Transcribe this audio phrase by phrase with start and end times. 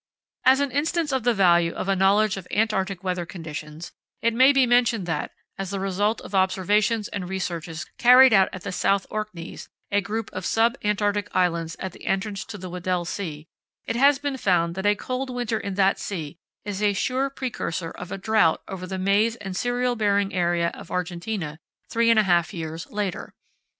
[0.45, 4.51] As an instance of the value of a knowledge of Antarctic weather conditions, it may
[4.51, 9.05] be mentioned that, as the result of observations and researches carried out at the South
[9.11, 14.37] Orkneys—a group of sub Antarctic islands at the entrance to the Weddell Sea—it has been
[14.37, 18.63] found that a cold winter in that sea is a sure precursor of a drought
[18.67, 21.59] over the maize and cereal bearing area of Argentina
[21.91, 23.35] three and a half years later.